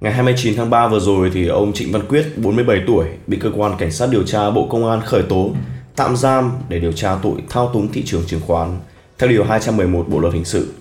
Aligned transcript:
Ngày 0.00 0.12
29 0.12 0.54
tháng 0.56 0.70
3 0.70 0.88
vừa 0.88 1.00
rồi 1.00 1.30
thì 1.34 1.46
ông 1.46 1.72
Trịnh 1.72 1.92
Văn 1.92 2.02
Quyết, 2.08 2.24
47 2.36 2.80
tuổi, 2.86 3.06
bị 3.26 3.38
cơ 3.40 3.50
quan 3.56 3.76
cảnh 3.78 3.92
sát 3.92 4.08
điều 4.10 4.22
tra 4.22 4.50
Bộ 4.50 4.66
Công 4.70 4.90
an 4.90 5.00
khởi 5.04 5.22
tố, 5.22 5.50
tạm 5.96 6.16
giam 6.16 6.52
để 6.68 6.78
điều 6.78 6.92
tra 6.92 7.16
tội 7.22 7.34
thao 7.48 7.70
túng 7.72 7.92
thị 7.92 8.02
trường 8.06 8.22
chứng 8.26 8.40
khoán 8.46 8.78
theo 9.18 9.30
điều 9.30 9.44
211 9.44 10.08
Bộ 10.08 10.18
luật 10.18 10.34
hình 10.34 10.44
sự. 10.44 10.72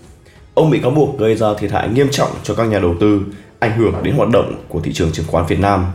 Ông 0.54 0.70
bị 0.70 0.80
cáo 0.80 0.92
buộc 0.92 1.20
gây 1.20 1.36
ra 1.36 1.48
thiệt 1.60 1.72
hại 1.72 1.90
nghiêm 1.90 2.08
trọng 2.12 2.30
cho 2.44 2.56
các 2.56 2.64
nhà 2.64 2.80
đầu 2.80 2.96
tư, 3.00 3.22
ảnh 3.60 3.78
hưởng 3.78 3.94
đến 4.04 4.16
hoạt 4.16 4.30
động 4.30 4.56
của 4.68 4.80
thị 4.80 4.94
trường 4.94 5.12
chứng 5.12 5.26
khoán 5.28 5.46
Việt 5.48 5.60
Nam. 5.60 5.86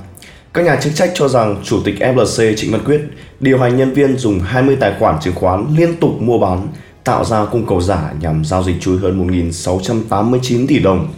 Các 0.54 0.64
nhà 0.64 0.76
chức 0.76 0.94
trách 0.94 1.10
cho 1.14 1.28
rằng 1.28 1.56
Chủ 1.64 1.80
tịch 1.84 1.94
FLC 2.00 2.54
Trịnh 2.56 2.72
Văn 2.72 2.84
Quyết 2.84 3.00
điều 3.40 3.58
hành 3.58 3.76
nhân 3.76 3.92
viên 3.92 4.16
dùng 4.16 4.40
20 4.40 4.76
tài 4.80 4.94
khoản 4.98 5.20
chứng 5.20 5.34
khoán 5.34 5.66
liên 5.76 5.96
tục 5.96 6.10
mua 6.20 6.38
bán, 6.38 6.68
tạo 7.04 7.24
ra 7.24 7.44
cung 7.44 7.66
cầu 7.66 7.80
giả 7.80 8.12
nhằm 8.20 8.44
giao 8.44 8.62
dịch 8.62 8.76
chui 8.80 8.98
hơn 8.98 9.28
1.689 9.28 10.66
tỷ 10.66 10.78
đồng. 10.78 11.08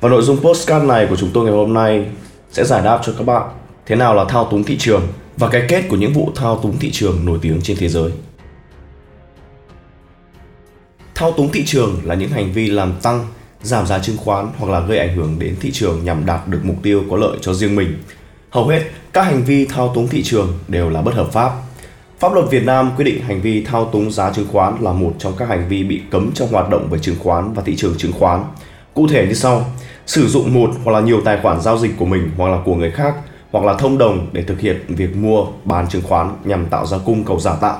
Và 0.00 0.08
nội 0.08 0.22
dung 0.22 0.36
postcard 0.36 0.86
này 0.86 1.06
của 1.10 1.16
chúng 1.16 1.30
tôi 1.34 1.44
ngày 1.44 1.54
hôm 1.54 1.74
nay 1.74 2.06
sẽ 2.50 2.64
giải 2.64 2.82
đáp 2.84 3.00
cho 3.04 3.12
các 3.18 3.26
bạn 3.26 3.42
thế 3.86 3.96
nào 3.96 4.14
là 4.14 4.24
thao 4.24 4.44
túng 4.44 4.64
thị 4.64 4.76
trường 4.78 5.02
và 5.36 5.48
cái 5.48 5.62
kết 5.68 5.84
của 5.88 5.96
những 5.96 6.12
vụ 6.12 6.30
thao 6.34 6.58
túng 6.58 6.78
thị 6.78 6.90
trường 6.92 7.24
nổi 7.24 7.38
tiếng 7.42 7.60
trên 7.62 7.76
thế 7.76 7.88
giới. 7.88 8.10
Thao 11.14 11.32
túng 11.32 11.52
thị 11.52 11.64
trường 11.66 12.00
là 12.04 12.14
những 12.14 12.30
hành 12.30 12.52
vi 12.52 12.70
làm 12.70 12.92
tăng, 13.02 13.26
giảm 13.62 13.86
giá 13.86 13.98
chứng 13.98 14.16
khoán 14.16 14.48
hoặc 14.58 14.72
là 14.72 14.80
gây 14.80 14.98
ảnh 14.98 15.16
hưởng 15.16 15.38
đến 15.38 15.56
thị 15.60 15.70
trường 15.72 16.04
nhằm 16.04 16.26
đạt 16.26 16.48
được 16.48 16.60
mục 16.62 16.76
tiêu 16.82 17.02
có 17.10 17.16
lợi 17.16 17.38
cho 17.40 17.54
riêng 17.54 17.76
mình. 17.76 18.02
Hầu 18.50 18.66
hết 18.68 18.82
các 19.12 19.22
hành 19.22 19.44
vi 19.44 19.66
thao 19.66 19.92
túng 19.94 20.08
thị 20.08 20.22
trường 20.22 20.58
đều 20.68 20.90
là 20.90 21.02
bất 21.02 21.14
hợp 21.14 21.32
pháp. 21.32 21.52
Pháp 22.18 22.32
luật 22.32 22.50
Việt 22.50 22.64
Nam 22.64 22.90
quy 22.96 23.04
định 23.04 23.20
hành 23.20 23.40
vi 23.40 23.64
thao 23.64 23.84
túng 23.84 24.10
giá 24.10 24.32
chứng 24.32 24.48
khoán 24.52 24.76
là 24.80 24.92
một 24.92 25.14
trong 25.18 25.32
các 25.38 25.48
hành 25.48 25.68
vi 25.68 25.84
bị 25.84 26.02
cấm 26.10 26.30
trong 26.34 26.48
hoạt 26.48 26.70
động 26.70 26.88
về 26.90 26.98
chứng 26.98 27.16
khoán 27.18 27.52
và 27.52 27.62
thị 27.62 27.76
trường 27.76 27.94
chứng 27.98 28.12
khoán. 28.12 28.44
Cụ 28.96 29.06
thể 29.08 29.26
như 29.26 29.34
sau: 29.34 29.64
sử 30.06 30.28
dụng 30.28 30.54
một 30.54 30.70
hoặc 30.84 30.92
là 30.92 31.00
nhiều 31.00 31.20
tài 31.24 31.38
khoản 31.42 31.60
giao 31.60 31.78
dịch 31.78 31.90
của 31.98 32.04
mình 32.04 32.30
hoặc 32.36 32.48
là 32.48 32.58
của 32.64 32.74
người 32.74 32.90
khác 32.90 33.14
hoặc 33.52 33.64
là 33.64 33.74
thông 33.74 33.98
đồng 33.98 34.26
để 34.32 34.42
thực 34.42 34.60
hiện 34.60 34.84
việc 34.88 35.16
mua 35.16 35.46
bán 35.64 35.88
chứng 35.88 36.02
khoán 36.02 36.36
nhằm 36.44 36.66
tạo 36.66 36.86
ra 36.86 36.98
cung 37.04 37.24
cầu 37.24 37.40
giả 37.40 37.54
tạo 37.60 37.78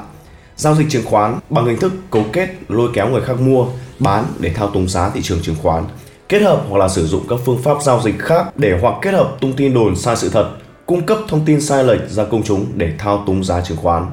giao 0.57 0.75
dịch 0.75 0.87
chứng 0.91 1.05
khoán 1.05 1.39
bằng 1.51 1.67
hình 1.67 1.77
thức 1.77 1.93
cấu 2.11 2.25
kết 2.33 2.49
lôi 2.69 2.91
kéo 2.95 3.09
người 3.09 3.21
khác 3.21 3.41
mua, 3.41 3.67
bán 3.99 4.25
để 4.39 4.51
thao 4.51 4.69
túng 4.69 4.89
giá 4.89 5.11
thị 5.11 5.21
trường 5.23 5.43
chứng 5.43 5.57
khoán, 5.63 5.85
kết 6.29 6.43
hợp 6.43 6.65
hoặc 6.69 6.79
là 6.79 6.89
sử 6.89 7.07
dụng 7.07 7.25
các 7.29 7.39
phương 7.45 7.63
pháp 7.63 7.83
giao 7.83 8.01
dịch 8.03 8.19
khác 8.19 8.57
để 8.57 8.79
hoặc 8.81 8.95
kết 9.03 9.15
hợp 9.15 9.37
tung 9.41 9.53
tin 9.53 9.75
đồn 9.75 9.97
sai 9.97 10.17
sự 10.17 10.29
thật, 10.29 10.51
cung 10.87 11.03
cấp 11.03 11.19
thông 11.29 11.45
tin 11.45 11.61
sai 11.61 11.85
lệch 11.85 12.09
ra 12.09 12.25
công 12.25 12.43
chúng 12.43 12.67
để 12.75 12.93
thao 12.99 13.25
túng 13.27 13.45
giá 13.45 13.61
chứng 13.61 13.77
khoán. 13.77 14.07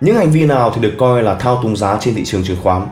Những 0.00 0.16
hành 0.16 0.30
vi 0.30 0.46
nào 0.46 0.72
thì 0.74 0.80
được 0.80 0.92
coi 0.98 1.22
là 1.22 1.34
thao 1.34 1.60
túng 1.62 1.76
giá 1.76 1.98
trên 2.00 2.14
thị 2.14 2.24
trường 2.24 2.44
chứng 2.44 2.56
khoán? 2.62 2.86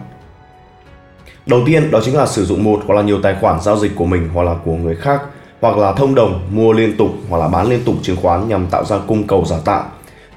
Đầu 1.47 1.63
tiên, 1.67 1.91
đó 1.91 2.01
chính 2.05 2.17
là 2.17 2.27
sử 2.27 2.45
dụng 2.45 2.65
một 2.65 2.81
hoặc 2.87 2.95
là 2.95 3.03
nhiều 3.03 3.23
tài 3.23 3.37
khoản 3.41 3.61
giao 3.61 3.77
dịch 3.77 3.93
của 3.97 4.05
mình 4.05 4.29
hoặc 4.35 4.43
là 4.43 4.55
của 4.65 4.73
người 4.73 4.97
khác, 4.97 5.23
hoặc 5.61 5.77
là 5.77 5.93
thông 5.93 6.15
đồng, 6.15 6.41
mua 6.51 6.73
liên 6.73 6.97
tục 6.97 7.11
hoặc 7.29 7.39
là 7.39 7.49
bán 7.49 7.69
liên 7.69 7.85
tục 7.85 7.95
chứng 8.03 8.17
khoán 8.17 8.49
nhằm 8.49 8.67
tạo 8.67 8.85
ra 8.85 8.99
cung 9.07 9.27
cầu 9.27 9.45
giả 9.45 9.57
tạo 9.65 9.85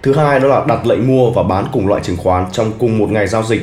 Thứ 0.03 0.13
hai, 0.13 0.39
đó 0.39 0.47
là 0.47 0.65
đặt 0.67 0.85
lệnh 0.85 1.07
mua 1.07 1.31
và 1.31 1.43
bán 1.43 1.65
cùng 1.73 1.87
loại 1.87 2.01
chứng 2.03 2.17
khoán 2.17 2.45
trong 2.51 2.71
cùng 2.79 2.97
một 2.97 3.11
ngày 3.11 3.27
giao 3.27 3.43
dịch, 3.43 3.61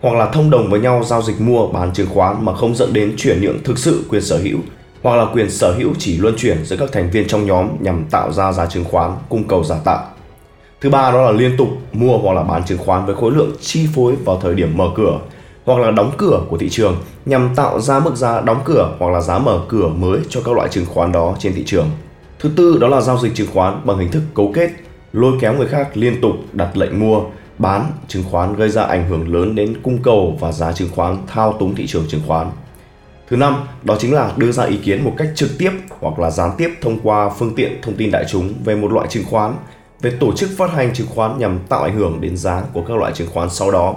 hoặc 0.00 0.14
là 0.14 0.26
thông 0.26 0.50
đồng 0.50 0.70
với 0.70 0.80
nhau 0.80 1.02
giao 1.04 1.22
dịch 1.22 1.40
mua, 1.40 1.66
bán 1.66 1.92
chứng 1.92 2.08
khoán 2.14 2.44
mà 2.44 2.54
không 2.54 2.74
dẫn 2.74 2.92
đến 2.92 3.14
chuyển 3.16 3.40
nhượng 3.40 3.62
thực 3.64 3.78
sự 3.78 4.04
quyền 4.10 4.22
sở 4.22 4.38
hữu, 4.38 4.58
hoặc 5.02 5.16
là 5.16 5.26
quyền 5.32 5.50
sở 5.50 5.72
hữu 5.72 5.90
chỉ 5.98 6.16
luân 6.16 6.34
chuyển 6.38 6.64
giữa 6.64 6.76
các 6.76 6.92
thành 6.92 7.10
viên 7.10 7.28
trong 7.28 7.46
nhóm 7.46 7.68
nhằm 7.80 8.04
tạo 8.10 8.32
ra 8.32 8.52
giá 8.52 8.66
chứng 8.66 8.84
khoán 8.84 9.10
cung 9.28 9.44
cầu 9.44 9.64
giả 9.64 9.76
tạo. 9.84 10.06
Thứ 10.80 10.90
ba, 10.90 11.10
đó 11.10 11.22
là 11.22 11.30
liên 11.30 11.56
tục 11.58 11.68
mua 11.92 12.18
hoặc 12.18 12.32
là 12.32 12.42
bán 12.42 12.64
chứng 12.64 12.78
khoán 12.78 13.06
với 13.06 13.14
khối 13.14 13.32
lượng 13.32 13.52
chi 13.60 13.88
phối 13.94 14.14
vào 14.24 14.40
thời 14.42 14.54
điểm 14.54 14.76
mở 14.76 14.86
cửa 14.96 15.18
hoặc 15.64 15.78
là 15.78 15.90
đóng 15.90 16.12
cửa 16.18 16.40
của 16.48 16.58
thị 16.58 16.68
trường 16.70 16.96
nhằm 17.26 17.54
tạo 17.56 17.80
ra 17.80 18.00
mức 18.00 18.16
giá 18.16 18.40
đóng 18.40 18.60
cửa 18.64 18.96
hoặc 18.98 19.10
là 19.10 19.20
giá 19.20 19.38
mở 19.38 19.60
cửa 19.68 19.88
mới 19.88 20.20
cho 20.28 20.40
các 20.44 20.54
loại 20.54 20.68
chứng 20.68 20.86
khoán 20.86 21.12
đó 21.12 21.36
trên 21.38 21.54
thị 21.54 21.62
trường. 21.66 21.90
Thứ 22.38 22.50
tư 22.56 22.78
đó 22.80 22.88
là 22.88 23.00
giao 23.00 23.18
dịch 23.18 23.34
chứng 23.34 23.48
khoán 23.52 23.80
bằng 23.84 23.98
hình 23.98 24.10
thức 24.10 24.22
cấu 24.34 24.52
kết 24.54 24.70
lôi 25.12 25.32
kéo 25.40 25.54
người 25.54 25.68
khác 25.68 25.88
liên 25.94 26.20
tục 26.20 26.32
đặt 26.52 26.76
lệnh 26.76 27.00
mua, 27.00 27.20
bán 27.58 27.92
chứng 28.08 28.24
khoán 28.30 28.56
gây 28.56 28.68
ra 28.68 28.82
ảnh 28.82 29.08
hưởng 29.08 29.34
lớn 29.34 29.54
đến 29.54 29.76
cung 29.82 29.98
cầu 30.02 30.36
và 30.40 30.52
giá 30.52 30.72
chứng 30.72 30.88
khoán 30.94 31.16
thao 31.26 31.52
túng 31.52 31.74
thị 31.74 31.86
trường 31.86 32.08
chứng 32.08 32.20
khoán. 32.26 32.50
Thứ 33.28 33.36
năm, 33.36 33.56
đó 33.82 33.96
chính 33.98 34.14
là 34.14 34.32
đưa 34.36 34.52
ra 34.52 34.64
ý 34.64 34.76
kiến 34.76 35.04
một 35.04 35.14
cách 35.16 35.28
trực 35.34 35.50
tiếp 35.58 35.70
hoặc 36.00 36.18
là 36.18 36.30
gián 36.30 36.50
tiếp 36.58 36.70
thông 36.80 36.98
qua 37.02 37.30
phương 37.38 37.54
tiện 37.54 37.78
thông 37.82 37.94
tin 37.94 38.10
đại 38.10 38.24
chúng 38.28 38.54
về 38.64 38.76
một 38.76 38.92
loại 38.92 39.06
chứng 39.10 39.24
khoán, 39.30 39.54
về 40.00 40.12
tổ 40.20 40.32
chức 40.32 40.50
phát 40.56 40.72
hành 40.72 40.94
chứng 40.94 41.06
khoán 41.14 41.38
nhằm 41.38 41.58
tạo 41.68 41.82
ảnh 41.82 41.96
hưởng 41.96 42.20
đến 42.20 42.36
giá 42.36 42.62
của 42.72 42.82
các 42.88 42.96
loại 42.96 43.12
chứng 43.12 43.28
khoán 43.32 43.50
sau 43.50 43.70
đó. 43.70 43.94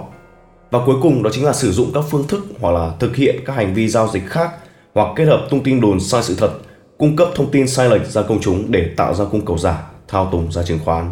Và 0.74 0.80
cuối 0.86 0.96
cùng 1.02 1.22
đó 1.22 1.30
chính 1.32 1.44
là 1.44 1.52
sử 1.52 1.72
dụng 1.72 1.90
các 1.94 2.04
phương 2.10 2.26
thức 2.28 2.46
hoặc 2.60 2.70
là 2.70 2.92
thực 3.00 3.16
hiện 3.16 3.36
các 3.46 3.56
hành 3.56 3.74
vi 3.74 3.88
giao 3.88 4.08
dịch 4.12 4.26
khác 4.26 4.50
hoặc 4.94 5.08
kết 5.16 5.24
hợp 5.24 5.46
thông 5.50 5.62
tin 5.62 5.80
đồn 5.80 6.00
sai 6.00 6.22
sự 6.22 6.34
thật, 6.38 6.50
cung 6.98 7.16
cấp 7.16 7.28
thông 7.34 7.50
tin 7.50 7.68
sai 7.68 7.88
lệch 7.88 8.06
ra 8.06 8.22
công 8.22 8.40
chúng 8.40 8.72
để 8.72 8.90
tạo 8.96 9.14
ra 9.14 9.24
cung 9.24 9.44
cầu 9.44 9.58
giả 9.58 9.90
thao 10.08 10.28
túng 10.32 10.52
giá 10.52 10.62
chứng 10.62 10.78
khoán. 10.84 11.10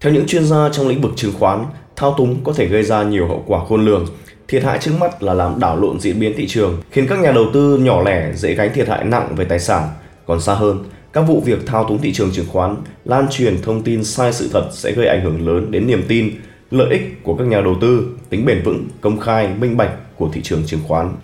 Theo 0.00 0.12
những 0.12 0.26
chuyên 0.26 0.44
gia 0.44 0.68
trong 0.72 0.88
lĩnh 0.88 1.00
vực 1.00 1.12
chứng 1.16 1.32
khoán, 1.38 1.64
thao 1.96 2.14
túng 2.18 2.44
có 2.44 2.52
thể 2.52 2.66
gây 2.66 2.82
ra 2.82 3.02
nhiều 3.02 3.28
hậu 3.28 3.44
quả 3.46 3.64
khôn 3.68 3.84
lường. 3.84 4.06
Thiệt 4.48 4.62
hại 4.62 4.78
trước 4.78 4.92
mắt 5.00 5.22
là 5.22 5.34
làm 5.34 5.60
đảo 5.60 5.80
lộn 5.80 6.00
diễn 6.00 6.20
biến 6.20 6.32
thị 6.36 6.46
trường, 6.48 6.82
khiến 6.90 7.06
các 7.08 7.18
nhà 7.18 7.32
đầu 7.32 7.44
tư 7.52 7.78
nhỏ 7.78 8.02
lẻ 8.02 8.32
dễ 8.34 8.54
gánh 8.54 8.70
thiệt 8.74 8.88
hại 8.88 9.04
nặng 9.04 9.34
về 9.36 9.44
tài 9.44 9.58
sản. 9.58 9.88
Còn 10.26 10.40
xa 10.40 10.54
hơn, 10.54 10.84
các 11.12 11.20
vụ 11.20 11.42
việc 11.44 11.66
thao 11.66 11.84
túng 11.84 11.98
thị 11.98 12.12
trường 12.12 12.30
chứng 12.32 12.46
khoán, 12.48 12.76
lan 13.04 13.26
truyền 13.30 13.62
thông 13.62 13.82
tin 13.82 14.04
sai 14.04 14.32
sự 14.32 14.50
thật 14.52 14.68
sẽ 14.72 14.92
gây 14.92 15.06
ảnh 15.06 15.24
hưởng 15.24 15.46
lớn 15.46 15.70
đến 15.70 15.86
niềm 15.86 16.04
tin, 16.08 16.30
lợi 16.70 16.90
ích 16.90 17.22
của 17.22 17.36
các 17.36 17.46
nhà 17.46 17.60
đầu 17.60 17.76
tư, 17.80 18.16
tính 18.30 18.44
bền 18.44 18.62
vững, 18.62 18.88
công 19.00 19.20
khai, 19.20 19.54
minh 19.58 19.76
bạch 19.76 20.16
của 20.16 20.28
thị 20.32 20.42
trường 20.42 20.66
chứng 20.66 20.80
khoán. 20.84 21.14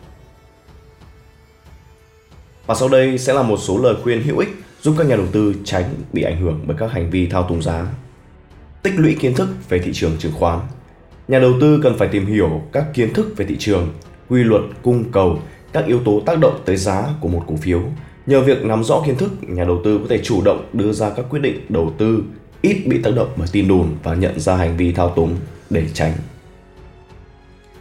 Và 2.66 2.74
sau 2.74 2.88
đây 2.88 3.18
sẽ 3.18 3.32
là 3.32 3.42
một 3.42 3.56
số 3.56 3.78
lời 3.78 3.94
khuyên 4.02 4.22
hữu 4.22 4.38
ích 4.38 4.48
giúp 4.82 4.94
các 4.98 5.06
nhà 5.06 5.16
đầu 5.16 5.26
tư 5.32 5.54
tránh 5.64 5.84
bị 6.12 6.22
ảnh 6.22 6.40
hưởng 6.40 6.60
bởi 6.66 6.76
các 6.80 6.92
hành 6.92 7.10
vi 7.10 7.26
thao 7.26 7.46
túng 7.48 7.62
giá. 7.62 7.86
Tích 8.82 8.94
lũy 8.96 9.16
kiến 9.20 9.34
thức 9.34 9.48
về 9.68 9.78
thị 9.78 9.90
trường 9.94 10.16
chứng 10.18 10.32
khoán. 10.32 10.60
Nhà 11.28 11.38
đầu 11.38 11.52
tư 11.60 11.80
cần 11.82 11.98
phải 11.98 12.08
tìm 12.08 12.26
hiểu 12.26 12.62
các 12.72 12.84
kiến 12.94 13.12
thức 13.12 13.36
về 13.36 13.46
thị 13.46 13.56
trường, 13.58 13.88
quy 14.28 14.44
luật 14.44 14.62
cung 14.82 15.04
cầu, 15.12 15.38
các 15.72 15.86
yếu 15.86 16.00
tố 16.04 16.22
tác 16.26 16.38
động 16.38 16.60
tới 16.64 16.76
giá 16.76 17.08
của 17.20 17.28
một 17.28 17.44
cổ 17.46 17.56
phiếu. 17.56 17.82
Nhờ 18.26 18.40
việc 18.40 18.64
nắm 18.64 18.84
rõ 18.84 19.02
kiến 19.06 19.16
thức, 19.16 19.30
nhà 19.40 19.64
đầu 19.64 19.80
tư 19.84 19.98
có 19.98 20.04
thể 20.08 20.18
chủ 20.18 20.42
động 20.44 20.68
đưa 20.72 20.92
ra 20.92 21.10
các 21.10 21.26
quyết 21.30 21.40
định 21.40 21.60
đầu 21.68 21.92
tư 21.98 22.22
ít 22.62 22.82
bị 22.86 23.02
tác 23.02 23.10
động 23.16 23.28
bởi 23.36 23.48
tin 23.52 23.68
đồn 23.68 23.96
và 24.02 24.14
nhận 24.14 24.40
ra 24.40 24.56
hành 24.56 24.76
vi 24.76 24.92
thao 24.92 25.10
túng 25.10 25.36
để 25.70 25.84
tránh. 25.94 26.12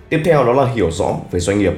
Tiếp 0.09 0.21
theo 0.25 0.43
đó 0.43 0.53
là 0.53 0.71
hiểu 0.73 0.91
rõ 0.91 1.15
về 1.31 1.39
doanh 1.39 1.59
nghiệp. 1.59 1.73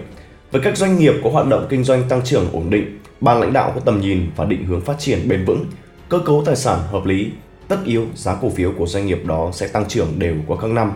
Với 0.51 0.61
các 0.61 0.77
doanh 0.77 0.99
nghiệp 0.99 1.13
có 1.23 1.29
hoạt 1.29 1.47
động 1.47 1.67
kinh 1.69 1.83
doanh 1.83 2.03
tăng 2.09 2.21
trưởng 2.23 2.51
ổn 2.51 2.69
định, 2.69 2.99
ban 3.21 3.39
lãnh 3.39 3.53
đạo 3.53 3.71
có 3.75 3.81
tầm 3.81 4.01
nhìn 4.01 4.31
và 4.35 4.45
định 4.45 4.65
hướng 4.65 4.81
phát 4.81 4.99
triển 4.99 5.29
bền 5.29 5.45
vững, 5.45 5.65
cơ 6.09 6.19
cấu 6.19 6.43
tài 6.45 6.55
sản 6.55 6.79
hợp 6.91 7.05
lý, 7.05 7.31
tất 7.67 7.77
yếu 7.85 8.05
giá 8.15 8.35
cổ 8.41 8.49
phiếu 8.49 8.71
của 8.77 8.85
doanh 8.85 9.05
nghiệp 9.05 9.25
đó 9.25 9.49
sẽ 9.53 9.67
tăng 9.67 9.87
trưởng 9.87 10.19
đều 10.19 10.35
qua 10.47 10.57
các 10.61 10.71
năm. 10.71 10.91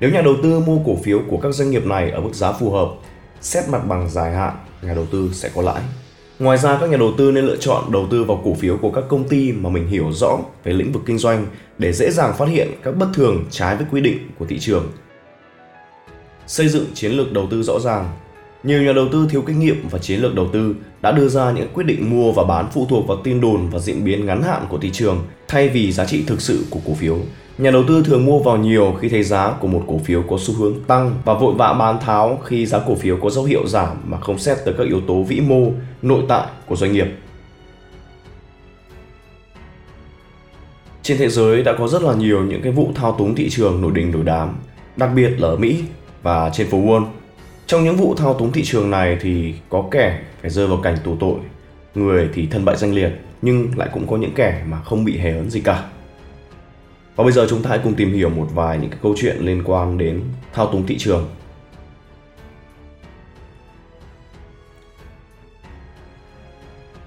Nếu 0.00 0.10
nhà 0.10 0.20
đầu 0.22 0.34
tư 0.42 0.60
mua 0.60 0.78
cổ 0.86 0.96
phiếu 1.04 1.20
của 1.28 1.36
các 1.36 1.52
doanh 1.52 1.70
nghiệp 1.70 1.86
này 1.86 2.10
ở 2.10 2.20
mức 2.20 2.34
giá 2.34 2.52
phù 2.52 2.70
hợp, 2.70 2.88
xét 3.40 3.68
mặt 3.68 3.86
bằng 3.88 4.10
dài 4.10 4.32
hạn, 4.32 4.56
nhà 4.82 4.94
đầu 4.94 5.06
tư 5.06 5.30
sẽ 5.32 5.50
có 5.54 5.62
lãi. 5.62 5.82
Ngoài 6.40 6.58
ra 6.58 6.78
các 6.80 6.90
nhà 6.90 6.96
đầu 6.96 7.12
tư 7.18 7.32
nên 7.32 7.44
lựa 7.44 7.56
chọn 7.56 7.92
đầu 7.92 8.06
tư 8.10 8.24
vào 8.24 8.40
cổ 8.44 8.54
phiếu 8.54 8.76
của 8.76 8.90
các 8.90 9.04
công 9.08 9.28
ty 9.28 9.52
mà 9.52 9.70
mình 9.70 9.86
hiểu 9.86 10.12
rõ 10.12 10.38
về 10.64 10.72
lĩnh 10.72 10.92
vực 10.92 11.02
kinh 11.06 11.18
doanh 11.18 11.46
để 11.78 11.92
dễ 11.92 12.10
dàng 12.10 12.34
phát 12.38 12.48
hiện 12.48 12.68
các 12.82 12.96
bất 12.96 13.06
thường 13.14 13.44
trái 13.50 13.76
với 13.76 13.86
quy 13.90 14.00
định 14.00 14.18
của 14.38 14.46
thị 14.46 14.58
trường. 14.58 14.92
Xây 16.46 16.68
dựng 16.68 16.84
chiến 16.94 17.12
lược 17.12 17.32
đầu 17.32 17.46
tư 17.50 17.62
rõ 17.62 17.78
ràng, 17.78 18.10
nhiều 18.62 18.82
nhà 18.82 18.92
đầu 18.92 19.08
tư 19.12 19.26
thiếu 19.30 19.42
kinh 19.46 19.60
nghiệm 19.60 19.88
và 19.90 19.98
chiến 19.98 20.20
lược 20.20 20.34
đầu 20.34 20.48
tư 20.52 20.74
đã 21.02 21.12
đưa 21.12 21.28
ra 21.28 21.52
những 21.52 21.68
quyết 21.74 21.84
định 21.84 22.10
mua 22.10 22.32
và 22.32 22.44
bán 22.44 22.68
phụ 22.72 22.86
thuộc 22.90 23.06
vào 23.06 23.18
tin 23.24 23.40
đồn 23.40 23.70
và 23.70 23.78
diễn 23.78 24.04
biến 24.04 24.26
ngắn 24.26 24.42
hạn 24.42 24.66
của 24.68 24.78
thị 24.78 24.90
trường 24.92 25.24
thay 25.48 25.68
vì 25.68 25.92
giá 25.92 26.04
trị 26.04 26.24
thực 26.26 26.40
sự 26.40 26.64
của 26.70 26.80
cổ 26.86 26.94
phiếu. 26.94 27.18
Nhà 27.60 27.70
đầu 27.70 27.84
tư 27.88 28.02
thường 28.06 28.26
mua 28.26 28.38
vào 28.38 28.56
nhiều 28.56 28.96
khi 29.00 29.08
thấy 29.08 29.22
giá 29.22 29.52
của 29.60 29.68
một 29.68 29.84
cổ 29.86 29.98
phiếu 29.98 30.22
có 30.22 30.36
xu 30.40 30.54
hướng 30.54 30.84
tăng 30.84 31.14
và 31.24 31.34
vội 31.34 31.54
vã 31.54 31.72
bán 31.72 32.00
tháo 32.00 32.38
khi 32.44 32.66
giá 32.66 32.80
cổ 32.86 32.94
phiếu 32.94 33.16
có 33.16 33.30
dấu 33.30 33.44
hiệu 33.44 33.66
giảm 33.66 33.96
mà 34.04 34.20
không 34.20 34.38
xét 34.38 34.58
tới 34.64 34.74
các 34.78 34.86
yếu 34.86 35.00
tố 35.00 35.22
vĩ 35.22 35.40
mô, 35.40 35.72
nội 36.02 36.22
tại 36.28 36.46
của 36.66 36.76
doanh 36.76 36.92
nghiệp. 36.92 37.06
Trên 41.02 41.18
thế 41.18 41.28
giới 41.28 41.62
đã 41.62 41.72
có 41.78 41.88
rất 41.88 42.02
là 42.02 42.14
nhiều 42.14 42.44
những 42.44 42.62
cái 42.62 42.72
vụ 42.72 42.90
thao 42.94 43.12
túng 43.18 43.34
thị 43.34 43.50
trường 43.50 43.82
nổi 43.82 43.92
đình 43.94 44.12
nổi 44.12 44.22
đám, 44.24 44.56
đặc 44.96 45.10
biệt 45.14 45.30
là 45.38 45.48
ở 45.48 45.56
Mỹ 45.56 45.82
và 46.22 46.50
trên 46.52 46.70
phố 46.70 46.78
Wall 46.78 47.06
trong 47.66 47.84
những 47.84 47.96
vụ 47.96 48.14
thao 48.14 48.34
túng 48.34 48.52
thị 48.52 48.62
trường 48.64 48.90
này 48.90 49.18
thì 49.20 49.54
có 49.68 49.84
kẻ 49.90 50.20
phải 50.40 50.50
rơi 50.50 50.66
vào 50.66 50.78
cảnh 50.82 50.96
tù 51.04 51.16
tội, 51.20 51.38
người 51.94 52.28
thì 52.34 52.46
thân 52.46 52.64
bại 52.64 52.76
danh 52.76 52.94
liệt, 52.94 53.10
nhưng 53.42 53.68
lại 53.76 53.88
cũng 53.92 54.06
có 54.06 54.16
những 54.16 54.34
kẻ 54.34 54.62
mà 54.68 54.80
không 54.80 55.04
bị 55.04 55.18
hề 55.18 55.36
ấn 55.36 55.50
gì 55.50 55.60
cả. 55.60 55.84
Và 57.20 57.24
bây 57.24 57.32
giờ 57.32 57.46
chúng 57.50 57.62
ta 57.62 57.70
hãy 57.70 57.80
cùng 57.84 57.94
tìm 57.94 58.12
hiểu 58.12 58.30
một 58.30 58.46
vài 58.54 58.78
những 58.78 58.90
cái 58.90 58.98
câu 59.02 59.14
chuyện 59.16 59.36
liên 59.40 59.62
quan 59.64 59.98
đến 59.98 60.22
thao 60.52 60.66
túng 60.66 60.86
thị 60.86 60.98
trường. 60.98 61.28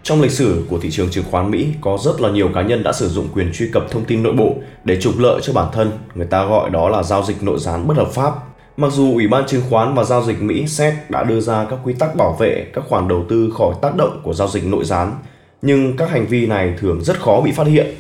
Trong 0.04 0.21
lịch 0.21 0.31
sử 0.31 0.65
của 0.69 0.80
thị 0.80 0.92
trường 0.92 1.10
chứng 1.10 1.24
khoán 1.31 1.51
Mỹ 1.51 1.68
có 1.81 1.98
rất 1.98 2.21
là 2.21 2.30
nhiều 2.30 2.50
cá 2.56 2.62
nhân 2.62 2.83
đã 2.83 2.94
sử 2.94 3.10
dụng 3.10 3.27
quyền 3.33 3.51
truy 3.54 3.69
cập 3.74 3.92
thông 3.92 4.06
tin 4.06 4.24
nội 4.24 4.33
bộ 4.33 4.56
để 4.83 5.01
trục 5.01 5.19
lợi 5.19 5.39
cho 5.44 5.54
bản 5.54 5.68
thân, 5.74 5.92
người 6.16 6.27
ta 6.27 6.45
gọi 6.45 6.69
đó 6.69 6.89
là 6.89 7.04
giao 7.04 7.24
dịch 7.24 7.44
nội 7.44 7.59
gián 7.59 7.88
bất 7.88 7.98
hợp 7.98 8.07
pháp 8.12 8.33
Mặc 8.77 8.92
dù 8.92 9.13
Ủy 9.13 9.27
ban 9.27 9.48
chứng 9.48 9.62
khoán 9.69 9.94
và 9.94 10.04
giao 10.04 10.24
dịch 10.24 10.42
Mỹ 10.42 10.68
SEC 10.68 11.09
đã 11.09 11.24
đưa 11.24 11.39
ra 11.39 11.66
các 11.69 11.80
quy 11.83 11.94
tắc 11.94 12.16
bảo 12.16 12.36
vệ 12.39 12.68
các 12.74 12.83
khoản 12.88 13.07
đầu 13.07 13.25
tư 13.30 13.54
khỏi 13.57 13.75
tác 13.81 13.95
động 13.95 14.21
của 14.24 14.33
giao 14.33 14.48
dịch 14.48 14.66
nội 14.66 14.86
gián, 14.86 15.18
nhưng 15.62 15.98
các 15.98 16.09
hành 16.09 16.25
vi 16.25 16.45
này 16.48 16.74
thường 16.80 17.04
rất 17.04 17.19
khó 17.19 17.42
bị 17.42 17.51
phát 17.51 17.68
hiện. 17.68 17.95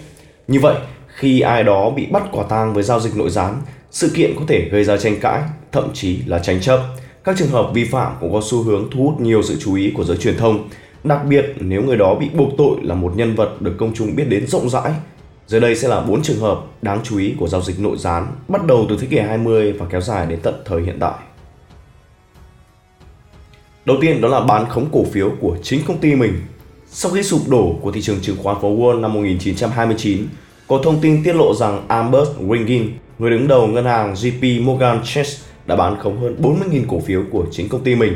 Như 0.47 0.59
vậy, 0.59 0.75
khi 1.23 1.39
ai 1.39 1.63
đó 1.63 1.89
bị 1.89 2.05
bắt 2.05 2.23
quả 2.31 2.43
tang 2.49 2.73
với 2.73 2.83
giao 2.83 2.99
dịch 2.99 3.15
nội 3.15 3.29
gián, 3.29 3.61
sự 3.91 4.11
kiện 4.15 4.35
có 4.35 4.41
thể 4.47 4.69
gây 4.71 4.83
ra 4.83 4.97
tranh 4.97 5.19
cãi, 5.19 5.41
thậm 5.71 5.89
chí 5.93 6.19
là 6.25 6.39
tranh 6.39 6.61
chấp. 6.61 6.79
Các 7.23 7.35
trường 7.37 7.47
hợp 7.47 7.71
vi 7.73 7.85
phạm 7.85 8.13
cũng 8.19 8.33
có 8.33 8.41
xu 8.43 8.63
hướng 8.63 8.89
thu 8.91 9.03
hút 9.03 9.21
nhiều 9.21 9.43
sự 9.43 9.57
chú 9.59 9.75
ý 9.75 9.91
của 9.95 10.03
giới 10.03 10.17
truyền 10.17 10.37
thông, 10.37 10.69
đặc 11.03 11.25
biệt 11.29 11.45
nếu 11.59 11.83
người 11.83 11.97
đó 11.97 12.15
bị 12.15 12.29
buộc 12.29 12.49
tội 12.57 12.77
là 12.81 12.95
một 12.95 13.13
nhân 13.15 13.35
vật 13.35 13.61
được 13.61 13.75
công 13.77 13.93
chúng 13.93 14.15
biết 14.15 14.23
đến 14.29 14.47
rộng 14.47 14.69
rãi. 14.69 14.91
Dưới 15.47 15.61
đây 15.61 15.75
sẽ 15.75 15.87
là 15.87 16.01
4 16.01 16.21
trường 16.23 16.39
hợp 16.39 16.59
đáng 16.81 16.99
chú 17.03 17.17
ý 17.17 17.33
của 17.39 17.47
giao 17.47 17.61
dịch 17.61 17.79
nội 17.79 17.97
gián 17.97 18.27
bắt 18.47 18.65
đầu 18.65 18.85
từ 18.89 18.97
thế 19.01 19.07
kỷ 19.07 19.19
20 19.19 19.71
và 19.71 19.85
kéo 19.89 20.01
dài 20.01 20.25
đến 20.25 20.39
tận 20.43 20.55
thời 20.65 20.81
hiện 20.81 20.97
tại. 20.99 21.13
Đầu 23.85 23.97
tiên 24.01 24.21
đó 24.21 24.27
là 24.27 24.39
bán 24.39 24.69
khống 24.69 24.89
cổ 24.91 25.03
phiếu 25.11 25.31
của 25.39 25.57
chính 25.63 25.81
công 25.87 25.97
ty 25.97 26.15
mình. 26.15 26.33
Sau 26.87 27.11
khi 27.11 27.23
sụp 27.23 27.41
đổ 27.49 27.75
của 27.81 27.91
thị 27.91 28.01
trường 28.01 28.19
chứng 28.21 28.37
khoán 28.43 28.57
phố 28.61 28.77
Wall 28.77 28.99
năm 28.99 29.13
1929, 29.13 30.27
có 30.73 30.79
thông 30.83 30.99
tin 31.01 31.23
tiết 31.23 31.33
lộ 31.33 31.53
rằng 31.53 31.85
Albert 31.87 32.29
Wingin, 32.39 32.87
người 33.19 33.31
đứng 33.31 33.47
đầu 33.47 33.67
ngân 33.67 33.85
hàng 33.85 34.13
JP 34.13 34.63
Morgan 34.63 35.01
Chase, 35.03 35.43
đã 35.65 35.75
bán 35.75 35.99
khống 35.99 36.21
hơn 36.21 36.35
40.000 36.41 36.81
cổ 36.87 36.99
phiếu 36.99 37.23
của 37.31 37.45
chính 37.51 37.69
công 37.69 37.83
ty 37.83 37.95
mình, 37.95 38.13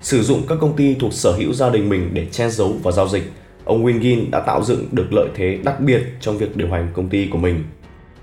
sử 0.00 0.22
dụng 0.22 0.42
các 0.48 0.58
công 0.60 0.76
ty 0.76 0.94
thuộc 0.94 1.12
sở 1.12 1.32
hữu 1.32 1.52
gia 1.52 1.70
đình 1.70 1.88
mình 1.88 2.10
để 2.12 2.26
che 2.26 2.48
giấu 2.48 2.72
và 2.82 2.92
giao 2.92 3.08
dịch. 3.08 3.32
Ông 3.64 3.84
Wingin 3.84 4.30
đã 4.30 4.40
tạo 4.40 4.62
dựng 4.62 4.86
được 4.92 5.12
lợi 5.12 5.28
thế 5.34 5.58
đặc 5.64 5.80
biệt 5.80 6.02
trong 6.20 6.38
việc 6.38 6.56
điều 6.56 6.70
hành 6.70 6.88
công 6.94 7.08
ty 7.08 7.26
của 7.26 7.38
mình. 7.38 7.64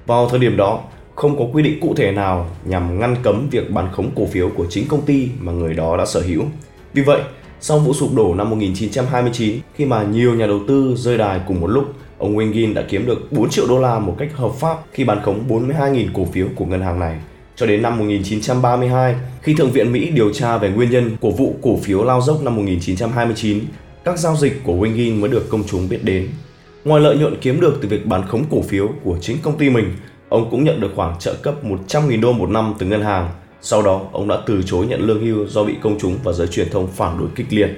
Vào 0.06 0.30
thời 0.30 0.40
điểm 0.40 0.58
đó, 0.58 0.82
không 1.16 1.38
có 1.38 1.46
quy 1.54 1.64
định 1.64 1.80
cụ 1.80 1.94
thể 1.98 2.12
nào 2.12 2.50
nhằm 2.66 3.00
ngăn 3.00 3.16
cấm 3.24 3.48
việc 3.52 3.72
bán 3.72 3.88
khống 3.92 4.12
cổ 4.16 4.26
phiếu 4.26 4.50
của 4.50 4.66
chính 4.70 4.88
công 4.88 5.02
ty 5.02 5.30
mà 5.40 5.52
người 5.52 5.74
đó 5.74 5.98
đã 5.98 6.06
sở 6.06 6.22
hữu. 6.22 6.44
Vì 6.94 7.02
vậy, 7.02 7.22
sau 7.60 7.80
vụ 7.80 7.94
sụp 7.94 8.16
đổ 8.16 8.34
năm 8.36 8.50
1929, 8.50 9.60
khi 9.76 9.86
mà 9.86 10.04
nhiều 10.04 10.36
nhà 10.36 10.48
đầu 10.48 10.60
tư 10.68 10.96
rơi 10.98 11.18
đài 11.18 11.40
cùng 11.48 11.62
một 11.62 11.68
lúc, 11.68 11.94
ông 12.18 12.38
Wingin 12.38 12.74
đã 12.74 12.84
kiếm 12.90 13.06
được 13.06 13.32
4 13.32 13.50
triệu 13.50 13.68
đô 13.68 13.80
la 13.80 14.00
một 14.00 14.16
cách 14.18 14.30
hợp 14.36 14.52
pháp 14.60 14.78
khi 14.92 15.04
bán 15.04 15.22
khống 15.24 15.48
42.000 15.50 16.08
cổ 16.14 16.26
phiếu 16.26 16.48
của 16.56 16.66
ngân 16.66 16.82
hàng 16.82 17.00
này. 17.00 17.20
Cho 17.56 17.66
đến 17.66 17.82
năm 17.82 17.98
1932, 17.98 19.16
khi 19.42 19.54
Thượng 19.54 19.72
viện 19.72 19.92
Mỹ 19.92 20.10
điều 20.10 20.34
tra 20.34 20.58
về 20.58 20.70
nguyên 20.70 20.90
nhân 20.90 21.18
của 21.22 21.32
vụ 21.32 21.56
cổ 21.62 21.78
phiếu 21.78 22.04
lao 22.04 22.22
dốc 22.22 22.42
năm 22.44 22.56
1929, 22.56 23.60
các 24.04 24.20
giao 24.20 24.36
dịch 24.36 24.62
của 24.64 24.74
Wingin 24.74 25.20
mới 25.20 25.30
được 25.30 25.50
công 25.50 25.64
chúng 25.68 25.90
biết 25.90 26.00
đến. 26.04 26.28
Ngoài 26.86 27.02
lợi 27.02 27.18
nhuận 27.18 27.38
kiếm 27.42 27.62
được 27.62 27.78
từ 27.82 27.88
việc 27.88 28.06
bán 28.06 28.28
khống 28.28 28.44
cổ 28.50 28.62
phiếu 28.62 28.90
của 29.04 29.18
chính 29.22 29.38
công 29.42 29.58
ty 29.58 29.70
mình, 29.70 29.96
ông 30.30 30.48
cũng 30.52 30.64
nhận 30.64 30.82
được 30.82 30.92
khoản 30.96 31.20
trợ 31.20 31.34
cấp 31.34 31.56
100.000 31.64 32.22
đô 32.22 32.34
một 32.34 32.50
năm 32.50 32.74
từ 32.80 32.86
ngân 32.86 33.02
hàng. 33.02 33.30
Sau 33.62 33.82
đó, 33.82 34.02
ông 34.12 34.28
đã 34.28 34.38
từ 34.46 34.62
chối 34.66 34.86
nhận 34.86 35.02
lương 35.02 35.26
hưu 35.26 35.48
do 35.48 35.64
bị 35.64 35.74
công 35.82 36.00
chúng 36.00 36.18
và 36.24 36.34
giới 36.34 36.48
truyền 36.48 36.70
thông 36.70 36.88
phản 36.88 37.20
đối 37.20 37.28
kịch 37.36 37.48
liệt. 37.50 37.70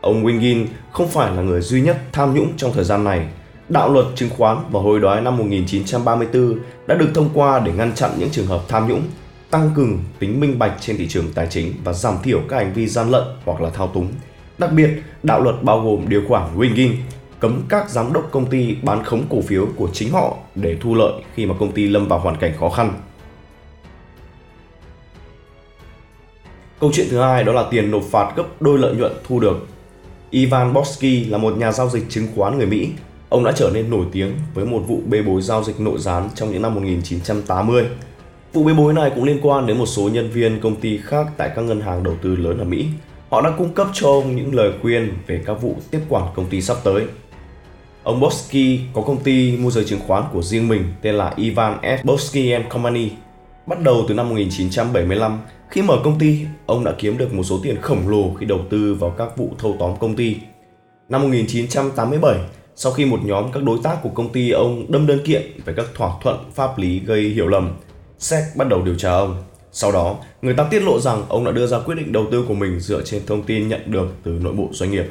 Ông 0.00 0.24
Wingin 0.24 0.66
không 0.92 1.08
phải 1.08 1.36
là 1.36 1.42
người 1.42 1.60
duy 1.60 1.80
nhất 1.80 1.98
tham 2.12 2.34
nhũng 2.34 2.52
trong 2.56 2.72
thời 2.72 2.84
gian 2.84 3.04
này. 3.04 3.26
Đạo 3.68 3.92
luật 3.92 4.06
chứng 4.14 4.30
khoán 4.30 4.58
và 4.70 4.80
hồi 4.80 5.00
đoái 5.00 5.20
năm 5.20 5.36
1934 5.36 6.58
đã 6.86 6.94
được 6.94 7.10
thông 7.14 7.30
qua 7.34 7.58
để 7.58 7.72
ngăn 7.72 7.94
chặn 7.94 8.10
những 8.18 8.30
trường 8.30 8.46
hợp 8.46 8.60
tham 8.68 8.88
nhũng, 8.88 9.02
tăng 9.50 9.70
cường 9.74 9.98
tính 10.18 10.40
minh 10.40 10.58
bạch 10.58 10.72
trên 10.80 10.96
thị 10.96 11.08
trường 11.08 11.32
tài 11.34 11.46
chính 11.50 11.74
và 11.84 11.92
giảm 11.92 12.14
thiểu 12.22 12.40
các 12.48 12.56
hành 12.56 12.72
vi 12.72 12.86
gian 12.86 13.10
lận 13.10 13.24
hoặc 13.44 13.60
là 13.60 13.70
thao 13.70 13.86
túng. 13.86 14.08
Đặc 14.58 14.72
biệt, 14.72 14.90
đạo 15.22 15.40
luật 15.40 15.62
bao 15.62 15.80
gồm 15.80 16.08
điều 16.08 16.22
khoản 16.28 16.58
winging 16.58 16.94
cấm 17.40 17.62
các 17.68 17.90
giám 17.90 18.12
đốc 18.12 18.28
công 18.30 18.46
ty 18.46 18.76
bán 18.82 19.04
khống 19.04 19.22
cổ 19.30 19.40
phiếu 19.40 19.66
của 19.76 19.88
chính 19.92 20.12
họ 20.12 20.36
để 20.54 20.76
thu 20.80 20.94
lợi 20.94 21.12
khi 21.34 21.46
mà 21.46 21.54
công 21.60 21.72
ty 21.72 21.88
lâm 21.88 22.08
vào 22.08 22.18
hoàn 22.18 22.36
cảnh 22.36 22.52
khó 22.60 22.68
khăn. 22.68 22.92
Câu 26.80 26.90
chuyện 26.94 27.06
thứ 27.10 27.20
hai 27.20 27.44
đó 27.44 27.52
là 27.52 27.64
tiền 27.70 27.90
nộp 27.90 28.02
phạt 28.10 28.36
gấp 28.36 28.44
đôi 28.60 28.78
lợi 28.78 28.94
nhuận 28.94 29.12
thu 29.28 29.40
được. 29.40 29.66
Ivan 30.30 30.72
Borsky 30.72 31.24
là 31.24 31.38
một 31.38 31.58
nhà 31.58 31.72
giao 31.72 31.88
dịch 31.88 32.04
chứng 32.08 32.26
khoán 32.36 32.58
người 32.58 32.66
Mỹ. 32.66 32.88
Ông 33.28 33.44
đã 33.44 33.52
trở 33.52 33.70
nên 33.74 33.90
nổi 33.90 34.06
tiếng 34.12 34.34
với 34.54 34.66
một 34.66 34.82
vụ 34.88 35.00
bê 35.06 35.22
bối 35.22 35.42
giao 35.42 35.64
dịch 35.64 35.80
nội 35.80 35.98
gián 35.98 36.28
trong 36.34 36.52
những 36.52 36.62
năm 36.62 36.74
1980. 36.74 37.84
Vụ 38.52 38.64
bê 38.64 38.72
bối 38.72 38.94
này 38.94 39.10
cũng 39.14 39.24
liên 39.24 39.38
quan 39.42 39.66
đến 39.66 39.78
một 39.78 39.86
số 39.86 40.08
nhân 40.08 40.30
viên 40.30 40.60
công 40.60 40.76
ty 40.76 40.98
khác 40.98 41.26
tại 41.36 41.50
các 41.56 41.62
ngân 41.62 41.80
hàng 41.80 42.02
đầu 42.02 42.14
tư 42.22 42.36
lớn 42.36 42.58
ở 42.58 42.64
Mỹ. 42.64 42.86
Họ 43.30 43.40
đã 43.40 43.50
cung 43.58 43.74
cấp 43.74 43.86
cho 43.92 44.08
ông 44.08 44.36
những 44.36 44.54
lời 44.54 44.72
khuyên 44.82 45.12
về 45.26 45.42
các 45.46 45.54
vụ 45.62 45.76
tiếp 45.90 46.00
quản 46.08 46.24
công 46.34 46.46
ty 46.46 46.60
sắp 46.60 46.76
tới. 46.84 47.04
Ông 48.02 48.20
Bosky 48.20 48.80
có 48.94 49.02
công 49.02 49.22
ty 49.22 49.56
môi 49.56 49.72
giới 49.72 49.84
chứng 49.84 50.00
khoán 50.06 50.22
của 50.32 50.42
riêng 50.42 50.68
mình 50.68 50.82
tên 51.02 51.14
là 51.14 51.32
Ivan 51.36 51.78
S. 51.82 52.04
Bosky 52.04 52.52
Company. 52.68 53.10
Bắt 53.66 53.80
đầu 53.80 54.04
từ 54.08 54.14
năm 54.14 54.28
1975, 54.28 55.40
khi 55.70 55.82
mở 55.82 55.96
công 56.04 56.18
ty, 56.18 56.46
ông 56.66 56.84
đã 56.84 56.92
kiếm 56.98 57.18
được 57.18 57.34
một 57.34 57.42
số 57.42 57.60
tiền 57.62 57.76
khổng 57.80 58.08
lồ 58.08 58.34
khi 58.34 58.46
đầu 58.46 58.60
tư 58.70 58.94
vào 58.94 59.10
các 59.10 59.36
vụ 59.36 59.50
thâu 59.58 59.76
tóm 59.80 59.96
công 60.00 60.16
ty. 60.16 60.36
Năm 61.08 61.22
1987, 61.22 62.38
sau 62.80 62.92
khi 62.92 63.04
một 63.04 63.20
nhóm 63.24 63.52
các 63.52 63.62
đối 63.62 63.78
tác 63.82 63.96
của 64.02 64.08
công 64.08 64.32
ty 64.32 64.50
ông 64.50 64.92
đâm 64.92 65.06
đơn 65.06 65.20
kiện 65.24 65.42
về 65.64 65.74
các 65.76 65.86
thỏa 65.94 66.10
thuận 66.22 66.36
pháp 66.54 66.78
lý 66.78 67.00
gây 67.00 67.22
hiểu 67.22 67.46
lầm, 67.46 67.70
SEC 68.18 68.42
bắt 68.56 68.68
đầu 68.68 68.82
điều 68.82 68.94
tra 68.94 69.10
ông. 69.10 69.42
Sau 69.72 69.92
đó, 69.92 70.16
người 70.42 70.54
ta 70.54 70.64
tiết 70.64 70.82
lộ 70.82 71.00
rằng 71.00 71.24
ông 71.28 71.44
đã 71.44 71.52
đưa 71.52 71.66
ra 71.66 71.78
quyết 71.78 71.94
định 71.94 72.12
đầu 72.12 72.26
tư 72.32 72.44
của 72.48 72.54
mình 72.54 72.80
dựa 72.80 73.02
trên 73.02 73.26
thông 73.26 73.42
tin 73.42 73.68
nhận 73.68 73.80
được 73.86 74.06
từ 74.22 74.30
nội 74.30 74.52
bộ 74.52 74.68
doanh 74.72 74.90
nghiệp. 74.90 75.04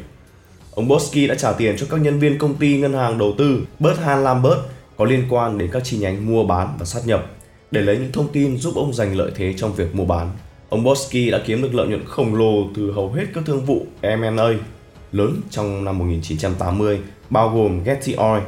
Ông 0.75 0.87
Bosky 0.87 1.27
đã 1.27 1.35
trả 1.35 1.51
tiền 1.53 1.75
cho 1.77 1.85
các 1.89 2.01
nhân 2.01 2.19
viên 2.19 2.37
công 2.37 2.55
ty 2.55 2.77
ngân 2.77 2.93
hàng 2.93 3.17
đầu 3.17 3.33
tư 3.37 3.61
Bertrand 3.79 4.23
Lambert 4.23 4.59
có 4.97 5.05
liên 5.05 5.23
quan 5.29 5.57
đến 5.57 5.69
các 5.71 5.83
chi 5.83 5.97
nhánh 5.97 6.31
mua 6.31 6.43
bán 6.43 6.75
và 6.79 6.85
sát 6.85 7.01
nhập 7.05 7.31
để 7.71 7.81
lấy 7.81 7.97
những 7.97 8.11
thông 8.11 8.27
tin 8.27 8.57
giúp 8.57 8.75
ông 8.75 8.93
giành 8.93 9.17
lợi 9.17 9.31
thế 9.35 9.53
trong 9.57 9.73
việc 9.73 9.95
mua 9.95 10.05
bán. 10.05 10.29
Ông 10.69 10.83
Bosky 10.83 11.31
đã 11.31 11.41
kiếm 11.45 11.61
được 11.61 11.75
lợi 11.75 11.87
nhuận 11.87 12.05
khổng 12.05 12.35
lồ 12.35 12.67
từ 12.75 12.91
hầu 12.91 13.11
hết 13.11 13.25
các 13.33 13.43
thương 13.45 13.65
vụ 13.65 13.85
M&A 14.01 14.76
lớn 15.17 15.41
trong 15.49 15.85
năm 15.85 15.99
1980, 15.99 16.99
bao 17.29 17.49
gồm 17.49 17.83
Getty 17.83 18.13
Oil, 18.13 18.43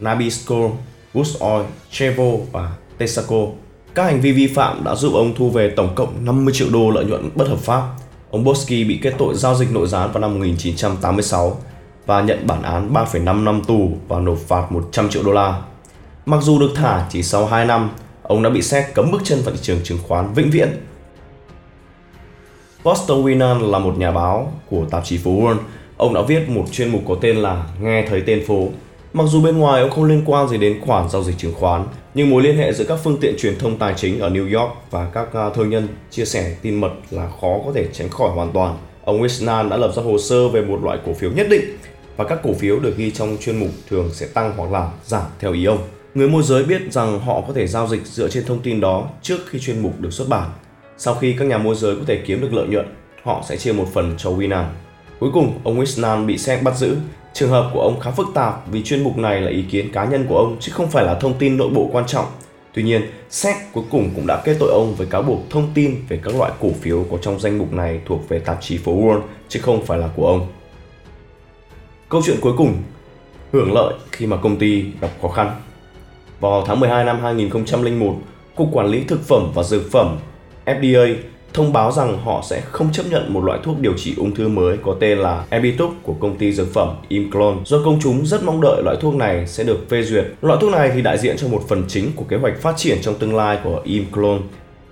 Nabisco, 0.00 0.56
Woods 1.14 1.56
Oil, 1.56 1.66
Chevro 1.90 2.24
và 2.52 2.72
Texaco. 2.98 3.46
Các 3.94 4.04
hành 4.04 4.20
vi 4.20 4.32
vi 4.32 4.46
phạm 4.46 4.84
đã 4.84 4.94
giúp 4.94 5.12
ông 5.14 5.34
thu 5.34 5.50
về 5.50 5.72
tổng 5.76 5.94
cộng 5.94 6.24
50 6.24 6.54
triệu 6.54 6.68
đô 6.72 6.90
lợi 6.90 7.04
nhuận 7.04 7.30
bất 7.34 7.48
hợp 7.48 7.58
pháp. 7.58 7.82
Ông 8.30 8.44
Bosky 8.44 8.84
bị 8.84 8.98
kết 9.02 9.14
tội 9.18 9.34
giao 9.34 9.54
dịch 9.54 9.72
nội 9.72 9.88
gián 9.88 10.12
vào 10.12 10.20
năm 10.20 10.34
1986 10.34 11.56
và 12.06 12.20
nhận 12.20 12.46
bản 12.46 12.62
án 12.62 12.92
3,5 12.92 13.44
năm 13.44 13.62
tù 13.66 13.92
và 14.08 14.20
nộp 14.20 14.38
phạt 14.38 14.72
100 14.72 15.08
triệu 15.08 15.22
đô 15.22 15.32
la. 15.32 15.62
Mặc 16.26 16.42
dù 16.42 16.58
được 16.58 16.70
thả 16.74 17.06
chỉ 17.10 17.22
sau 17.22 17.46
2 17.46 17.64
năm, 17.64 17.90
ông 18.22 18.42
đã 18.42 18.50
bị 18.50 18.62
xét 18.62 18.84
cấm 18.94 19.10
bước 19.10 19.20
chân 19.24 19.42
vào 19.44 19.54
thị 19.54 19.60
trường 19.62 19.80
chứng 19.84 19.98
khoán 20.08 20.34
vĩnh 20.34 20.50
viễn. 20.50 20.68
Boston 22.84 23.24
Winan 23.24 23.70
là 23.70 23.78
một 23.78 23.98
nhà 23.98 24.10
báo 24.10 24.52
của 24.70 24.84
tạp 24.90 25.04
chí 25.04 25.18
phố 25.18 25.30
Wall. 25.30 25.56
Ông 25.96 26.14
đã 26.14 26.22
viết 26.22 26.48
một 26.48 26.64
chuyên 26.72 26.88
mục 26.88 27.02
có 27.08 27.14
tên 27.20 27.36
là 27.36 27.66
Nghe 27.80 28.06
thấy 28.08 28.22
tên 28.26 28.44
phố. 28.46 28.68
Mặc 29.12 29.24
dù 29.28 29.42
bên 29.42 29.58
ngoài 29.58 29.82
ông 29.82 29.90
không 29.90 30.04
liên 30.04 30.22
quan 30.26 30.48
gì 30.48 30.58
đến 30.58 30.80
khoản 30.80 31.08
giao 31.08 31.24
dịch 31.24 31.38
chứng 31.38 31.54
khoán, 31.54 31.84
nhưng 32.14 32.30
mối 32.30 32.42
liên 32.42 32.56
hệ 32.56 32.72
giữa 32.72 32.84
các 32.84 32.98
phương 33.04 33.18
tiện 33.20 33.34
truyền 33.38 33.58
thông 33.58 33.78
tài 33.78 33.94
chính 33.96 34.20
ở 34.20 34.30
New 34.30 34.60
York 34.60 34.72
và 34.90 35.10
các 35.14 35.34
à, 35.34 35.50
thương 35.54 35.70
nhân 35.70 35.88
chia 36.10 36.24
sẻ 36.24 36.56
tin 36.62 36.74
mật 36.74 36.90
là 37.10 37.28
khó 37.40 37.58
có 37.66 37.72
thể 37.74 37.86
tránh 37.92 38.08
khỏi 38.08 38.30
hoàn 38.30 38.52
toàn. 38.52 38.76
Ông 39.04 39.22
Wisnan 39.22 39.68
đã 39.68 39.76
lập 39.76 39.92
ra 39.96 40.02
hồ 40.02 40.18
sơ 40.18 40.48
về 40.48 40.62
một 40.62 40.84
loại 40.84 40.98
cổ 41.06 41.12
phiếu 41.12 41.30
nhất 41.30 41.46
định 41.50 41.64
và 42.16 42.24
các 42.24 42.38
cổ 42.42 42.52
phiếu 42.52 42.80
được 42.80 42.96
ghi 42.96 43.10
trong 43.10 43.36
chuyên 43.40 43.60
mục 43.60 43.70
thường 43.90 44.10
sẽ 44.12 44.26
tăng 44.26 44.52
hoặc 44.56 44.70
là 44.70 44.90
giảm 45.04 45.24
theo 45.40 45.52
ý 45.52 45.64
ông. 45.64 45.78
Người 46.14 46.28
môi 46.28 46.42
giới 46.42 46.64
biết 46.64 46.82
rằng 46.90 47.20
họ 47.20 47.40
có 47.46 47.52
thể 47.52 47.66
giao 47.66 47.88
dịch 47.88 48.06
dựa 48.06 48.28
trên 48.28 48.44
thông 48.46 48.60
tin 48.60 48.80
đó 48.80 49.08
trước 49.22 49.38
khi 49.46 49.58
chuyên 49.58 49.82
mục 49.82 50.00
được 50.00 50.12
xuất 50.12 50.28
bản. 50.28 50.50
Sau 50.96 51.14
khi 51.14 51.36
các 51.38 51.48
nhà 51.48 51.58
môi 51.58 51.74
giới 51.74 51.96
có 51.96 52.02
thể 52.06 52.22
kiếm 52.26 52.40
được 52.40 52.52
lợi 52.52 52.66
nhuận, 52.66 52.86
họ 53.22 53.44
sẽ 53.48 53.56
chia 53.56 53.72
một 53.72 53.86
phần 53.92 54.14
cho 54.18 54.30
Winan. 54.30 54.64
Cuối 55.18 55.30
cùng, 55.34 55.58
ông 55.64 55.80
Wisnan 55.80 56.26
bị 56.26 56.38
SEC 56.38 56.62
bắt 56.62 56.76
giữ. 56.76 56.96
Trường 57.32 57.50
hợp 57.50 57.70
của 57.74 57.80
ông 57.80 58.00
khá 58.00 58.10
phức 58.10 58.26
tạp 58.34 58.70
vì 58.70 58.82
chuyên 58.82 59.04
mục 59.04 59.18
này 59.18 59.40
là 59.40 59.50
ý 59.50 59.62
kiến 59.62 59.92
cá 59.92 60.04
nhân 60.04 60.26
của 60.28 60.38
ông 60.38 60.56
chứ 60.60 60.72
không 60.74 60.90
phải 60.90 61.04
là 61.04 61.14
thông 61.14 61.38
tin 61.38 61.56
nội 61.56 61.68
bộ 61.74 61.88
quan 61.92 62.06
trọng. 62.06 62.26
Tuy 62.74 62.82
nhiên, 62.82 63.02
SEC 63.30 63.56
cuối 63.72 63.84
cùng 63.90 64.10
cũng 64.14 64.26
đã 64.26 64.42
kết 64.44 64.56
tội 64.60 64.70
ông 64.72 64.94
với 64.94 65.06
cáo 65.06 65.22
buộc 65.22 65.50
thông 65.50 65.70
tin 65.74 65.96
về 66.08 66.20
các 66.22 66.34
loại 66.34 66.52
cổ 66.60 66.68
phiếu 66.80 67.04
có 67.10 67.16
trong 67.22 67.40
danh 67.40 67.58
mục 67.58 67.72
này 67.72 68.00
thuộc 68.06 68.28
về 68.28 68.38
tạp 68.38 68.58
chí 68.60 68.78
phố 68.78 68.96
Wall 68.96 69.20
chứ 69.48 69.60
không 69.62 69.86
phải 69.86 69.98
là 69.98 70.08
của 70.16 70.26
ông. 70.26 70.46
Câu 72.08 72.22
chuyện 72.24 72.36
cuối 72.40 72.52
cùng, 72.56 72.76
hưởng 73.52 73.72
lợi 73.72 73.94
khi 74.12 74.26
mà 74.26 74.36
công 74.36 74.56
ty 74.56 74.84
gặp 75.00 75.10
khó 75.22 75.28
khăn. 75.28 75.60
Vào 76.40 76.64
tháng 76.66 76.80
12 76.80 77.04
năm 77.04 77.20
2001, 77.22 78.14
Cục 78.56 78.68
Quản 78.72 78.86
lý 78.86 79.04
Thực 79.04 79.20
phẩm 79.28 79.52
và 79.54 79.62
Dược 79.62 79.82
phẩm 79.90 80.18
FDA 80.66 81.14
thông 81.54 81.72
báo 81.72 81.92
rằng 81.92 82.18
họ 82.18 82.42
sẽ 82.50 82.60
không 82.60 82.92
chấp 82.92 83.02
nhận 83.10 83.32
một 83.32 83.44
loại 83.44 83.58
thuốc 83.62 83.78
điều 83.80 83.92
trị 83.96 84.14
ung 84.16 84.34
thư 84.34 84.48
mới 84.48 84.76
có 84.82 84.96
tên 85.00 85.18
là 85.18 85.44
Erbitux 85.50 85.90
của 86.02 86.14
công 86.20 86.36
ty 86.38 86.52
dược 86.52 86.72
phẩm 86.74 86.96
Imclone 87.08 87.56
do 87.64 87.78
công 87.84 87.98
chúng 88.02 88.26
rất 88.26 88.42
mong 88.42 88.60
đợi 88.60 88.82
loại 88.84 88.96
thuốc 89.00 89.14
này 89.14 89.46
sẽ 89.46 89.64
được 89.64 89.78
phê 89.88 90.02
duyệt. 90.02 90.24
Loại 90.42 90.58
thuốc 90.60 90.70
này 90.70 90.90
thì 90.94 91.02
đại 91.02 91.18
diện 91.18 91.36
cho 91.36 91.48
một 91.48 91.62
phần 91.68 91.84
chính 91.88 92.12
của 92.16 92.24
kế 92.24 92.36
hoạch 92.36 92.60
phát 92.60 92.74
triển 92.76 92.98
trong 93.02 93.18
tương 93.18 93.36
lai 93.36 93.58
của 93.64 93.80
Imclone. 93.84 94.40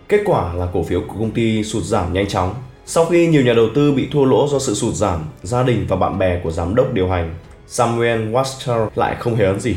Kết 0.09 0.21
quả 0.25 0.55
là 0.55 0.67
cổ 0.73 0.83
phiếu 0.83 1.01
của 1.01 1.15
công 1.19 1.31
ty 1.31 1.65
sụt 1.65 1.83
giảm 1.83 2.13
nhanh 2.13 2.29
chóng. 2.29 2.55
Sau 2.87 3.05
khi 3.05 3.27
nhiều 3.27 3.43
nhà 3.43 3.53
đầu 3.53 3.67
tư 3.75 3.93
bị 3.93 4.09
thua 4.13 4.25
lỗ 4.25 4.49
do 4.49 4.59
sự 4.59 4.75
sụt 4.75 4.95
giảm, 4.95 5.21
gia 5.43 5.63
đình 5.63 5.87
và 5.89 5.97
bạn 5.97 6.19
bè 6.19 6.41
của 6.45 6.51
giám 6.51 6.75
đốc 6.75 6.93
điều 6.93 7.09
hành 7.09 7.35
Samuel 7.67 8.21
Wachter 8.33 8.89
lại 8.95 9.17
không 9.19 9.35
hề 9.35 9.45
ấn 9.45 9.61
gì. 9.61 9.77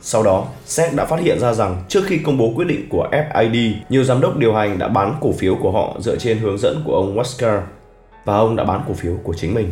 Sau 0.00 0.22
đó, 0.22 0.46
SEC 0.64 0.94
đã 0.94 1.04
phát 1.04 1.20
hiện 1.20 1.38
ra 1.38 1.52
rằng 1.52 1.82
trước 1.88 2.00
khi 2.06 2.18
công 2.18 2.38
bố 2.38 2.52
quyết 2.56 2.64
định 2.64 2.88
của 2.88 3.08
FID, 3.12 3.72
nhiều 3.88 4.04
giám 4.04 4.20
đốc 4.20 4.36
điều 4.36 4.54
hành 4.54 4.78
đã 4.78 4.88
bán 4.88 5.14
cổ 5.20 5.32
phiếu 5.32 5.54
của 5.54 5.70
họ 5.70 5.96
dựa 6.00 6.16
trên 6.16 6.38
hướng 6.38 6.58
dẫn 6.58 6.82
của 6.84 6.94
ông 6.94 7.18
Wesker 7.18 7.60
và 8.24 8.36
ông 8.36 8.56
đã 8.56 8.64
bán 8.64 8.84
cổ 8.88 8.94
phiếu 8.94 9.16
của 9.22 9.34
chính 9.34 9.54
mình. 9.54 9.70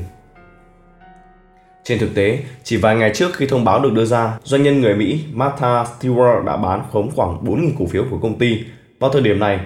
Trên 1.85 1.99
thực 1.99 2.15
tế, 2.15 2.39
chỉ 2.65 2.77
vài 2.77 2.97
ngày 2.97 3.11
trước 3.15 3.35
khi 3.35 3.47
thông 3.47 3.65
báo 3.65 3.81
được 3.81 3.93
đưa 3.93 4.05
ra, 4.05 4.39
doanh 4.45 4.63
nhân 4.63 4.81
người 4.81 4.95
Mỹ 4.95 5.25
Martha 5.33 5.85
Stewart 5.85 6.45
đã 6.45 6.57
bán 6.57 6.83
khống 6.93 7.11
khoảng 7.17 7.45
4.000 7.45 7.71
cổ 7.79 7.87
phiếu 7.87 8.05
của 8.11 8.19
công 8.19 8.39
ty. 8.39 8.65
Vào 9.01 9.11
thời 9.11 9.23
điểm 9.23 9.39
này, 9.39 9.61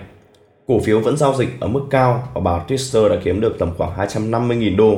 cổ 0.67 0.81
phiếu 0.81 1.01
vẫn 1.01 1.17
giao 1.17 1.35
dịch 1.35 1.49
ở 1.61 1.69
mức 1.69 1.81
cao 1.91 2.29
và 2.35 2.41
bà 2.41 2.65
Twister 2.69 3.09
đã 3.09 3.17
kiếm 3.25 3.41
được 3.41 3.57
tầm 3.59 3.71
khoảng 3.79 3.97
250.000 3.97 4.77
đô. 4.77 4.95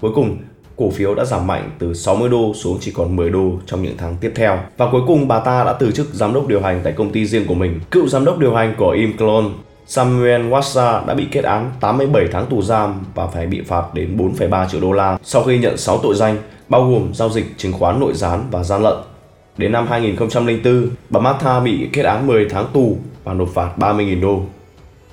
Cuối 0.00 0.10
cùng, 0.14 0.38
cổ 0.78 0.90
phiếu 0.90 1.14
đã 1.14 1.24
giảm 1.24 1.46
mạnh 1.46 1.70
từ 1.78 1.94
60 1.94 2.28
đô 2.28 2.54
xuống 2.54 2.78
chỉ 2.80 2.90
còn 2.90 3.16
10 3.16 3.30
đô 3.30 3.52
trong 3.66 3.82
những 3.82 3.96
tháng 3.98 4.16
tiếp 4.20 4.32
theo. 4.34 4.58
Và 4.76 4.88
cuối 4.92 5.02
cùng 5.06 5.28
bà 5.28 5.38
ta 5.38 5.64
đã 5.64 5.72
từ 5.72 5.92
chức 5.92 6.14
giám 6.14 6.34
đốc 6.34 6.48
điều 6.48 6.60
hành 6.60 6.80
tại 6.84 6.92
công 6.92 7.10
ty 7.10 7.26
riêng 7.26 7.46
của 7.46 7.54
mình. 7.54 7.80
Cựu 7.90 8.08
giám 8.08 8.24
đốc 8.24 8.38
điều 8.38 8.54
hành 8.54 8.74
của 8.78 8.90
Imclone 8.90 9.48
Samuel 9.86 10.42
Watsa 10.42 11.06
đã 11.06 11.14
bị 11.14 11.26
kết 11.30 11.44
án 11.44 11.70
87 11.80 12.26
tháng 12.32 12.46
tù 12.46 12.62
giam 12.62 13.00
và 13.14 13.26
phải 13.26 13.46
bị 13.46 13.60
phạt 13.60 13.94
đến 13.94 14.16
4,3 14.16 14.68
triệu 14.68 14.80
đô 14.80 14.92
la 14.92 15.18
sau 15.22 15.42
khi 15.42 15.58
nhận 15.58 15.76
6 15.76 15.98
tội 16.02 16.14
danh 16.14 16.36
bao 16.68 16.90
gồm 16.90 17.14
giao 17.14 17.30
dịch 17.30 17.46
chứng 17.56 17.72
khoán 17.72 18.00
nội 18.00 18.12
gián 18.14 18.44
và 18.50 18.64
gian 18.64 18.82
lận. 18.82 18.96
Đến 19.56 19.72
năm 19.72 19.86
2004, 19.86 20.88
bà 21.10 21.20
Martha 21.20 21.60
bị 21.60 21.88
kết 21.92 22.02
án 22.02 22.26
10 22.26 22.46
tháng 22.50 22.66
tù 22.72 22.96
và 23.24 23.34
nộp 23.34 23.48
phạt 23.54 23.70
30.000 23.76 24.20
đô. 24.20 24.40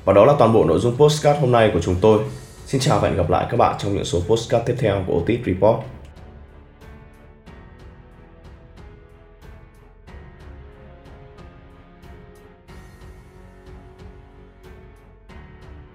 Và 0.05 0.13
đó 0.13 0.25
là 0.25 0.33
toàn 0.39 0.53
bộ 0.53 0.65
nội 0.65 0.79
dung 0.79 0.95
postcard 0.95 1.39
hôm 1.39 1.51
nay 1.51 1.71
của 1.73 1.79
chúng 1.83 1.95
tôi. 2.01 2.19
Xin 2.65 2.81
chào 2.81 2.99
và 2.99 3.07
hẹn 3.07 3.17
gặp 3.17 3.29
lại 3.29 3.47
các 3.51 3.57
bạn 3.57 3.75
trong 3.79 3.95
những 3.95 4.05
số 4.05 4.19
postcard 4.27 4.65
tiếp 4.65 4.75
theo 4.79 5.03
của 5.07 5.13
Otis 5.13 5.39
Report. 5.45 5.83